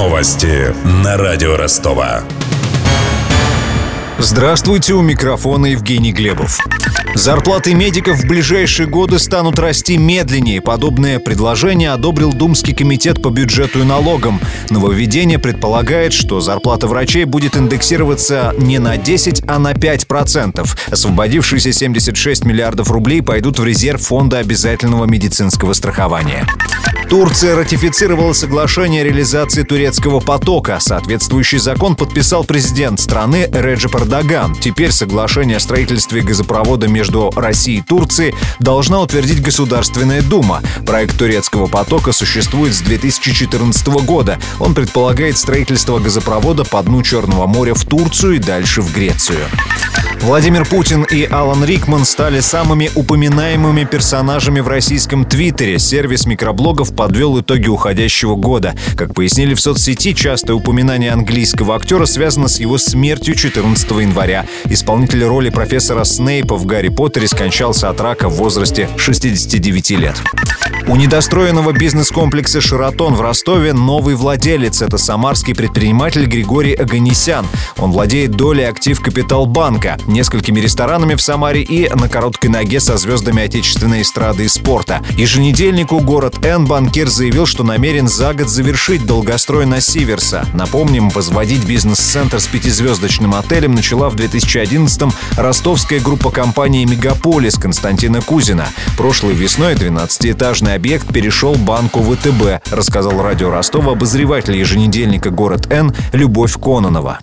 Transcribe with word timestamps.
Новости 0.00 0.74
на 1.04 1.18
радио 1.18 1.58
Ростова. 1.58 2.22
Здравствуйте, 4.16 4.94
у 4.94 5.02
микрофона 5.02 5.66
Евгений 5.66 6.10
Глебов. 6.10 6.58
Зарплаты 7.14 7.74
медиков 7.74 8.16
в 8.18 8.26
ближайшие 8.26 8.88
годы 8.88 9.18
станут 9.18 9.58
расти 9.58 9.98
медленнее. 9.98 10.62
Подобное 10.62 11.18
предложение 11.18 11.90
одобрил 11.90 12.32
Думский 12.32 12.74
комитет 12.74 13.20
по 13.20 13.28
бюджету 13.28 13.80
и 13.80 13.84
налогам. 13.84 14.40
Нововведение 14.70 15.38
предполагает, 15.38 16.14
что 16.14 16.40
зарплата 16.40 16.86
врачей 16.86 17.24
будет 17.24 17.58
индексироваться 17.58 18.54
не 18.56 18.78
на 18.78 18.96
10, 18.96 19.42
а 19.46 19.58
на 19.58 19.72
5%. 19.74 20.66
Освободившиеся 20.90 21.72
76 21.74 22.46
миллиардов 22.46 22.90
рублей 22.90 23.20
пойдут 23.20 23.58
в 23.58 23.64
резерв 23.66 24.00
фонда 24.00 24.38
обязательного 24.38 25.04
медицинского 25.04 25.74
страхования. 25.74 26.46
Турция 27.10 27.56
ратифицировала 27.56 28.32
соглашение 28.32 29.02
о 29.02 29.04
реализации 29.04 29.64
турецкого 29.64 30.20
потока. 30.20 30.78
Соответствующий 30.78 31.58
закон 31.58 31.96
подписал 31.96 32.44
президент 32.44 33.00
страны 33.00 33.48
Реджеп 33.52 33.96
Эрдоган. 33.96 34.54
Теперь 34.54 34.92
соглашение 34.92 35.56
о 35.56 35.60
строительстве 35.60 36.22
газопровода 36.22 36.86
между 36.86 37.32
Россией 37.34 37.78
и 37.78 37.82
Турцией 37.82 38.36
должна 38.60 39.00
утвердить 39.00 39.42
Государственная 39.42 40.22
Дума. 40.22 40.62
Проект 40.86 41.18
турецкого 41.18 41.66
потока 41.66 42.12
существует 42.12 42.74
с 42.74 42.80
2014 42.80 43.88
года. 44.04 44.38
Он 44.60 44.72
предполагает 44.72 45.36
строительство 45.36 45.98
газопровода 45.98 46.64
по 46.64 46.80
дну 46.80 47.02
Черного 47.02 47.48
моря 47.48 47.74
в 47.74 47.84
Турцию 47.84 48.34
и 48.34 48.38
дальше 48.38 48.82
в 48.82 48.94
Грецию. 48.94 49.46
Владимир 50.22 50.66
Путин 50.66 51.04
и 51.04 51.24
Алан 51.24 51.64
Рикман 51.64 52.04
стали 52.04 52.40
самыми 52.40 52.90
упоминаемыми 52.94 53.84
персонажами 53.84 54.60
в 54.60 54.68
российском 54.68 55.24
Твиттере. 55.24 55.78
Сервис 55.78 56.26
микроблогов 56.26 56.94
подвел 56.94 57.40
итоги 57.40 57.68
уходящего 57.68 58.36
года. 58.36 58.74
Как 58.96 59.14
пояснили 59.14 59.54
в 59.54 59.60
соцсети, 59.60 60.12
частое 60.12 60.54
упоминание 60.54 61.12
английского 61.12 61.74
актера 61.74 62.04
связано 62.04 62.48
с 62.48 62.60
его 62.60 62.76
смертью 62.76 63.34
14 63.34 63.90
января. 63.92 64.44
Исполнитель 64.66 65.24
роли 65.24 65.48
профессора 65.48 66.04
Снейпа 66.04 66.56
в 66.56 66.66
«Гарри 66.66 66.88
Поттере» 66.88 67.26
скончался 67.26 67.88
от 67.88 67.98
рака 68.02 68.28
в 68.28 68.34
возрасте 68.34 68.90
69 68.98 69.90
лет. 69.92 70.20
У 70.86 70.96
недостроенного 70.96 71.72
бизнес-комплекса 71.72 72.60
«Шератон» 72.60 73.14
в 73.14 73.20
Ростове 73.20 73.72
новый 73.72 74.16
владелец. 74.16 74.82
Это 74.82 74.98
самарский 74.98 75.54
предприниматель 75.54 76.26
Григорий 76.26 76.74
Аганесян. 76.74 77.46
Он 77.78 77.92
владеет 77.92 78.32
долей 78.32 78.64
актив 78.64 79.00
Капиталбанка, 79.00 79.98
несколькими 80.10 80.60
ресторанами 80.60 81.14
в 81.14 81.22
Самаре 81.22 81.62
и 81.62 81.88
на 81.88 82.08
короткой 82.08 82.50
ноге 82.50 82.80
со 82.80 82.96
звездами 82.96 83.42
отечественной 83.42 84.02
эстрады 84.02 84.44
и 84.44 84.48
спорта. 84.48 85.02
Еженедельнику 85.16 86.00
«Город 86.00 86.44
Н» 86.44 86.66
банкир 86.66 87.08
заявил, 87.08 87.46
что 87.46 87.64
намерен 87.64 88.08
за 88.08 88.34
год 88.34 88.48
завершить 88.48 89.06
долгострой 89.06 89.66
на 89.66 89.80
Сиверса. 89.80 90.46
Напомним, 90.54 91.10
возводить 91.10 91.64
бизнес-центр 91.64 92.40
с 92.40 92.46
пятизвездочным 92.46 93.34
отелем 93.34 93.74
начала 93.74 94.08
в 94.08 94.16
2011-м 94.16 95.12
ростовская 95.36 96.00
группа 96.00 96.30
компании 96.30 96.84
«Мегаполис» 96.84 97.56
Константина 97.56 98.20
Кузина. 98.20 98.68
Прошлой 98.96 99.34
весной 99.34 99.74
12-этажный 99.74 100.74
объект 100.74 101.12
перешел 101.12 101.54
банку 101.54 102.00
ВТБ, 102.02 102.72
рассказал 102.72 103.22
радио 103.22 103.50
Ростова 103.50 103.92
обозреватель 103.92 104.56
еженедельника 104.56 105.30
«Город 105.30 105.72
Н» 105.72 105.94
Любовь 106.12 106.54
Кононова. 106.54 107.20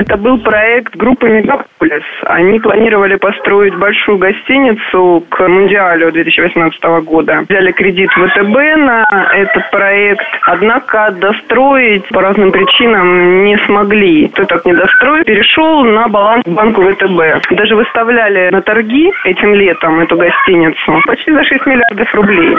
Это 0.00 0.16
был 0.16 0.38
проект 0.38 0.96
группы 0.96 1.28
«Мегаполис». 1.28 2.02
Они 2.22 2.58
планировали 2.58 3.16
построить 3.16 3.74
большую 3.76 4.16
гостиницу 4.16 5.22
к 5.28 5.46
Мундиалю 5.46 6.10
2018 6.10 6.82
года. 7.04 7.44
Взяли 7.46 7.70
кредит 7.72 8.10
ВТБ 8.12 8.56
на 8.78 9.04
этот 9.34 9.70
проект, 9.70 10.24
однако 10.46 11.10
достроить 11.10 12.08
по 12.08 12.22
разным 12.22 12.50
причинам 12.50 13.44
не 13.44 13.58
смогли. 13.66 14.28
Кто 14.28 14.44
так 14.44 14.64
не 14.64 14.72
перешел 15.24 15.84
на 15.84 16.08
баланс 16.08 16.44
банку 16.46 16.80
ВТБ. 16.80 17.50
Даже 17.50 17.76
выставляли 17.76 18.48
на 18.50 18.62
торги 18.62 19.12
этим 19.24 19.52
летом 19.54 20.00
эту 20.00 20.16
гостиницу 20.16 21.02
почти 21.06 21.30
за 21.30 21.44
6 21.44 21.66
миллиардов 21.66 22.14
рублей. 22.14 22.56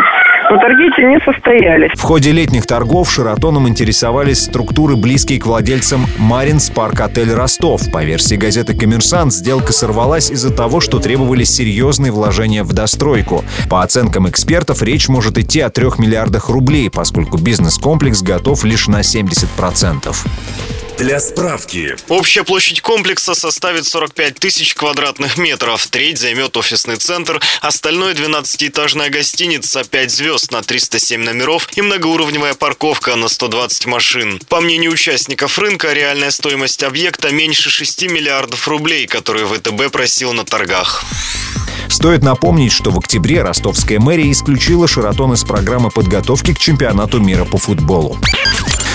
Но 0.51 0.57
торги 0.57 0.83
эти 0.83 1.05
не 1.05 1.17
состоялись. 1.23 1.91
В 1.97 2.01
ходе 2.01 2.33
летних 2.33 2.67
торгов 2.67 3.09
Шератоном 3.09 3.69
интересовались 3.69 4.43
структуры, 4.43 4.97
близкие 4.97 5.39
к 5.39 5.45
владельцам 5.45 6.05
Маринс 6.17 6.69
Парк 6.69 6.99
Отель 6.99 7.31
Ростов. 7.31 7.89
По 7.89 8.03
версии 8.03 8.35
газеты 8.35 8.75
«Коммерсант», 8.75 9.31
сделка 9.31 9.71
сорвалась 9.71 10.29
из-за 10.29 10.53
того, 10.53 10.81
что 10.81 10.99
требовались 10.99 11.51
серьезные 11.55 12.11
вложения 12.11 12.65
в 12.65 12.73
достройку. 12.73 13.45
По 13.69 13.81
оценкам 13.81 14.27
экспертов, 14.27 14.81
речь 14.81 15.07
может 15.07 15.37
идти 15.37 15.61
о 15.61 15.69
трех 15.69 15.99
миллиардах 15.99 16.49
рублей, 16.49 16.89
поскольку 16.89 17.37
бизнес-комплекс 17.37 18.21
готов 18.21 18.65
лишь 18.65 18.89
на 18.89 18.99
70%. 18.99 20.13
Для 21.01 21.19
справки. 21.19 21.95
Общая 22.09 22.43
площадь 22.43 22.81
комплекса 22.81 23.33
составит 23.33 23.85
45 23.85 24.35
тысяч 24.35 24.75
квадратных 24.75 25.39
метров. 25.39 25.87
Треть 25.87 26.19
займет 26.19 26.55
офисный 26.55 26.97
центр, 26.97 27.41
остальное 27.59 28.13
12-этажная 28.13 29.09
гостиница, 29.09 29.83
5 29.83 30.11
звезд 30.11 30.51
на 30.51 30.61
307 30.61 31.23
номеров 31.23 31.67
и 31.75 31.81
многоуровневая 31.81 32.53
парковка 32.53 33.15
на 33.15 33.29
120 33.29 33.87
машин. 33.87 34.39
По 34.47 34.61
мнению 34.61 34.91
участников 34.91 35.57
рынка, 35.57 35.91
реальная 35.91 36.29
стоимость 36.29 36.83
объекта 36.83 37.31
меньше 37.31 37.71
6 37.71 38.03
миллиардов 38.03 38.67
рублей, 38.67 39.07
которые 39.07 39.47
ВТБ 39.47 39.91
просил 39.91 40.33
на 40.33 40.45
торгах. 40.45 41.03
Стоит 41.91 42.23
напомнить, 42.23 42.71
что 42.71 42.89
в 42.89 42.97
октябре 42.99 43.41
ростовская 43.41 43.99
мэрия 43.99 44.31
исключила 44.31 44.87
Шератон 44.87 45.33
из 45.33 45.43
программы 45.43 45.89
подготовки 45.89 46.53
к 46.53 46.57
чемпионату 46.57 47.19
мира 47.19 47.43
по 47.43 47.57
футболу. 47.57 48.17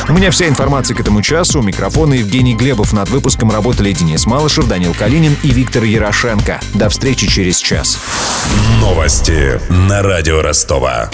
У 0.09 0.15
меня 0.15 0.31
вся 0.31 0.49
информация 0.49 0.97
к 0.97 1.01
этому 1.01 1.21
часу. 1.21 1.61
У 1.61 1.63
микрофона 1.63 2.15
Евгений 2.15 2.55
Глебов. 2.55 2.95
Над 2.95 3.11
выпуском 3.11 3.51
работали 3.51 3.93
Денис 3.93 4.25
Малышев, 4.25 4.67
Данил 4.67 4.95
Калинин 4.95 5.37
и 5.43 5.51
Виктор 5.51 5.85
Ярошенко. 5.85 6.59
До 6.73 6.89
встречи 6.89 7.27
через 7.27 7.59
час. 7.59 7.99
Новости 8.81 9.61
на 9.69 10.03
радио 10.03 10.41
Ростова. 10.41 11.11